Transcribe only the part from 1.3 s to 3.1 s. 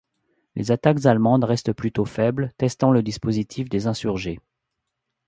restent plutôt faibles, testant le